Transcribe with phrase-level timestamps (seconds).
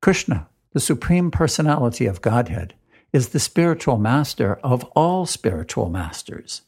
[0.00, 2.74] Krishna, the Supreme Personality of Godhead,
[3.12, 6.62] is the spiritual master of all spiritual masters.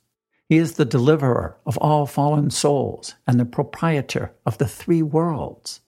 [0.49, 5.81] He is the deliverer of all fallen souls and the proprietor of the three worlds.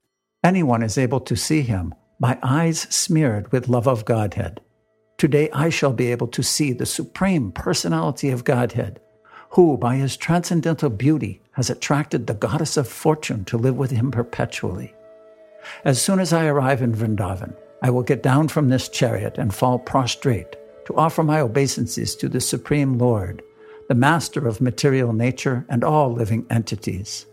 [0.44, 4.60] Anyone is able to see him by eyes smeared with love of Godhead.
[5.18, 9.00] Today I shall be able to see the supreme personality of Godhead,
[9.50, 14.12] who, by his transcendental beauty, has attracted the goddess of fortune to live with him
[14.12, 14.94] perpetually.
[15.84, 19.52] As soon as I arrive in Vrindavan, I will get down from this chariot and
[19.52, 20.56] fall prostrate
[20.86, 23.42] to offer my obeisances to the Supreme Lord,
[23.88, 27.26] the Master of material nature and all living entities.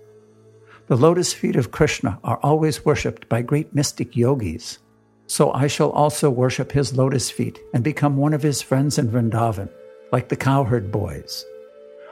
[0.87, 4.79] The lotus feet of Krishna are always worshipped by great mystic yogis.
[5.27, 9.11] So I shall also worship his lotus feet and become one of his friends in
[9.11, 9.69] Vrindavan,
[10.11, 11.45] like the cowherd boys.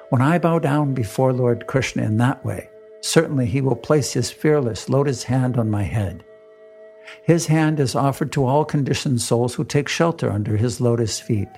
[0.09, 2.70] When I bow down before Lord Krishna in that way,
[3.02, 6.24] certainly he will place his fearless lotus hand on my head
[7.23, 11.50] his hand is offered to all conditioned souls who take shelter under his lotus feet.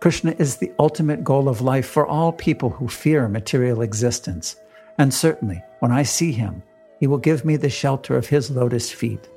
[0.00, 4.56] Krishna is the ultimate goal of life for all people who fear material existence,
[4.98, 6.62] and certainly when I see him,
[6.98, 9.28] he will give me the shelter of his lotus feet.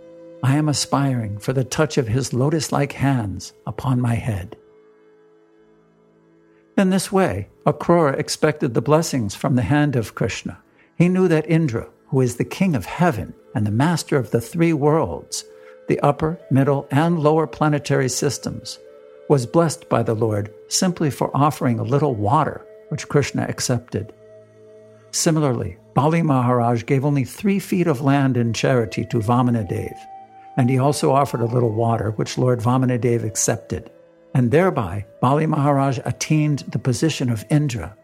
[0.41, 4.57] I am aspiring for the touch of his lotus like hands upon my head.
[6.77, 10.62] In this way, Akrura expected the blessings from the hand of Krishna.
[10.97, 14.41] He knew that Indra, who is the king of heaven and the master of the
[14.41, 15.45] three worlds,
[15.87, 18.79] the upper, middle, and lower planetary systems,
[19.29, 24.13] was blessed by the Lord simply for offering a little water, which Krishna accepted.
[25.11, 29.95] Similarly, Bali Maharaj gave only three feet of land in charity to Vamanadev,
[30.57, 33.91] and he also offered a little water, which Lord Vamanadev accepted,
[34.33, 37.95] and thereby Bali Maharaj attained the position of Indra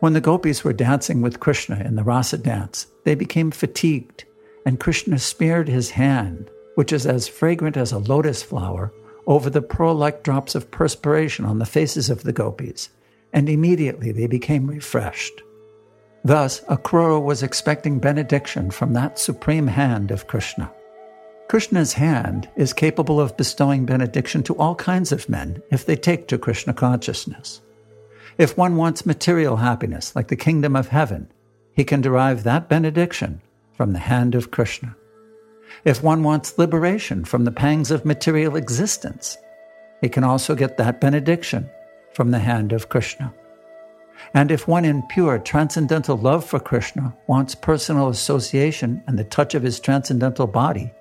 [0.00, 4.24] when the gopis were dancing with Krishna in the rasa dance, they became fatigued,
[4.64, 8.92] and Krishna smeared his hand, which is as fragrant as a lotus flower,
[9.26, 12.90] over the pearl like drops of perspiration on the faces of the gopis,
[13.32, 15.42] and immediately they became refreshed.
[16.24, 20.70] Thus, Akrura was expecting benediction from that supreme hand of Krishna.
[21.48, 26.28] Krishna's hand is capable of bestowing benediction to all kinds of men if they take
[26.28, 27.60] to Krishna consciousness.
[28.38, 31.28] If one wants material happiness, like the kingdom of heaven,
[31.72, 33.40] he can derive that benediction
[33.72, 34.96] from the hand of Krishna.
[35.84, 39.36] If one wants liberation from the pangs of material existence,
[40.00, 41.68] he can also get that benediction
[42.14, 43.34] from the hand of Krishna.
[44.34, 49.54] And if one in pure transcendental love for Krishna wants personal association and the touch
[49.54, 50.92] of his transcendental body,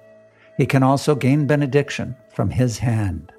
[0.58, 3.32] he can also gain benediction from his hand.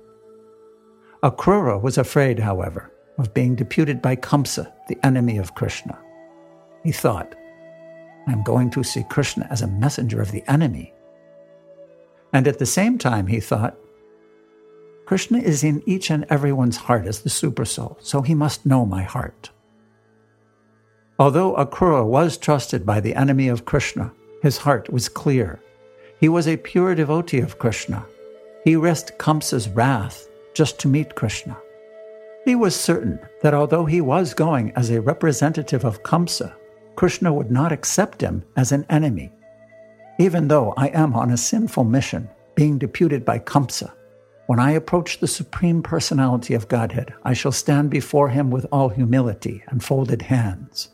[1.22, 5.98] Akrura was afraid, however, of being deputed by Kamsa, the enemy of Krishna.
[6.84, 7.34] He thought,
[8.26, 10.94] I'm going to see Krishna as a messenger of the enemy.
[12.32, 13.76] And at the same time, he thought,
[15.06, 19.02] Krishna is in each and everyone's heart as the Supersoul, so he must know my
[19.02, 19.50] heart.
[21.18, 24.12] Although Akrura was trusted by the enemy of Krishna,
[24.42, 25.60] his heart was clear.
[26.20, 28.04] He was a pure devotee of Krishna.
[28.64, 31.56] He risked Kamsa's wrath just to meet Krishna.
[32.48, 36.54] He was certain that although he was going as a representative of Kamsa,
[36.96, 39.30] Krishna would not accept him as an enemy.
[40.18, 43.92] Even though I am on a sinful mission, being deputed by Kamsa,
[44.46, 48.88] when I approach the Supreme Personality of Godhead, I shall stand before him with all
[48.88, 50.88] humility and folded hands.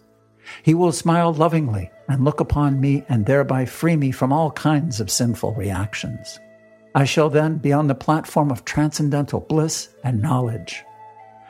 [0.65, 4.99] He will smile lovingly and look upon me and thereby free me from all kinds
[4.99, 6.41] of sinful reactions.
[6.97, 10.83] I shall then be on the platform of transcendental bliss and knowledge.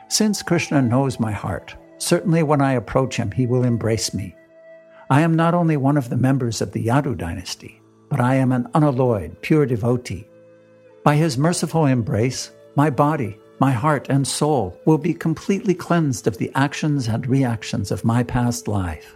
[0.07, 4.35] Since Krishna knows my heart, certainly when I approach him, he will embrace me.
[5.09, 8.51] I am not only one of the members of the Yadu dynasty, but I am
[8.51, 10.27] an unalloyed, pure devotee.
[11.03, 16.37] By his merciful embrace, my body, my heart, and soul will be completely cleansed of
[16.37, 19.15] the actions and reactions of my past life.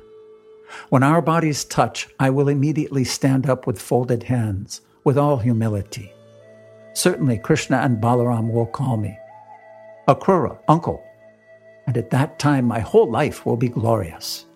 [0.90, 6.14] When our bodies touch, I will immediately stand up with folded hands, with all humility.
[6.94, 9.18] Certainly, Krishna and Balaram will call me,
[10.10, 11.04] Akrura, uncle.
[11.86, 14.48] And at that time, my whole life will be glorious.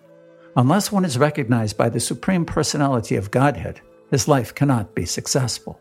[0.55, 3.79] Unless one is recognized by the Supreme Personality of Godhead,
[4.09, 5.79] his life cannot be successful.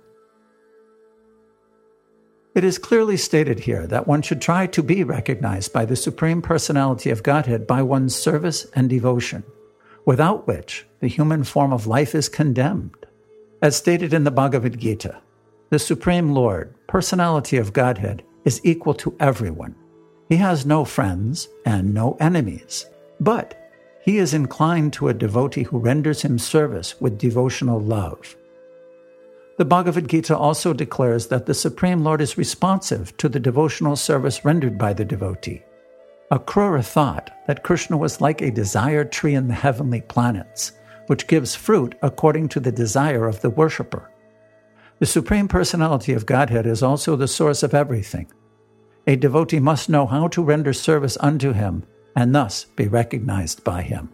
[2.54, 6.42] It is clearly stated here that one should try to be recognized by the Supreme
[6.42, 9.42] Personality of Godhead by one's service and devotion,
[10.04, 13.06] without which the human form of life is condemned.
[13.62, 15.22] As stated in the Bhagavad Gita,
[15.70, 19.74] the Supreme Lord, Personality of Godhead, is equal to everyone.
[20.28, 22.86] He has no friends and no enemies,
[23.20, 23.58] but
[24.02, 28.36] he is inclined to a devotee who renders him service with devotional love.
[29.58, 34.44] The Bhagavad Gita also declares that the Supreme Lord is responsive to the devotional service
[34.44, 35.62] rendered by the devotee.
[36.32, 40.72] Akrura thought that Krishna was like a desired tree in the heavenly planets,
[41.06, 44.10] which gives fruit according to the desire of the worshipper.
[45.02, 48.30] The Supreme Personality of Godhead is also the source of everything.
[49.04, 51.82] A devotee must know how to render service unto him
[52.14, 54.10] and thus be recognized by him.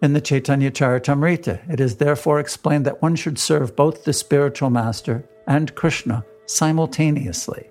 [0.00, 4.70] In the Chaitanya Charitamrita, it is therefore explained that one should serve both the spiritual
[4.70, 7.68] master and Krishna simultaneously,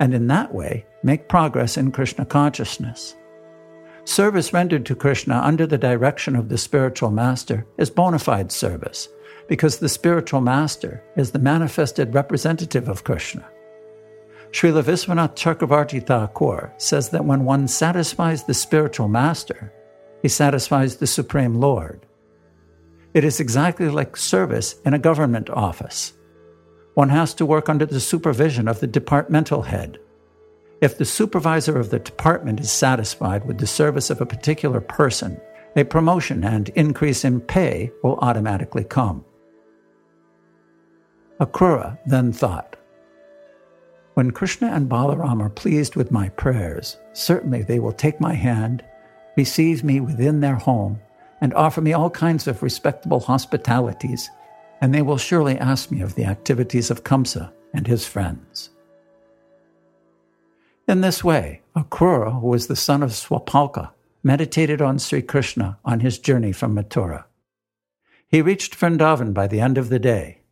[0.00, 3.14] and in that way make progress in Krishna consciousness.
[4.04, 9.08] Service rendered to Krishna under the direction of the spiritual master is bona fide service,
[9.48, 13.48] because the spiritual master is the manifested representative of Krishna.
[14.50, 19.72] Srila Viswanath Chakravarti Thakur says that when one satisfies the spiritual master,
[20.20, 22.04] he satisfies the Supreme Lord.
[23.14, 26.12] It is exactly like service in a government office.
[26.94, 29.98] One has to work under the supervision of the departmental head.
[30.82, 35.40] If the supervisor of the department is satisfied with the service of a particular person,
[35.76, 39.24] a promotion and increase in pay will automatically come.
[41.40, 42.76] Akrura then thought,
[44.14, 48.84] When Krishna and Balaram are pleased with my prayers, certainly they will take my hand
[49.36, 51.00] receive me within their home,
[51.40, 54.30] and offer me all kinds of respectable hospitalities,
[54.80, 58.70] and they will surely ask me of the activities of Kamsa and his friends.
[60.88, 63.92] In this way, Akrura, who was the son of Svaphalka,
[64.22, 67.24] meditated on Sri Krishna on his journey from Mathura.
[68.26, 70.42] He reached Vrindavan by the end of the day.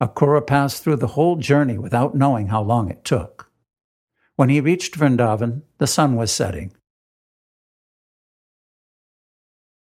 [0.00, 3.50] Akrura passed through the whole journey without knowing how long it took.
[4.36, 6.72] When he reached Vrindavan, the sun was setting,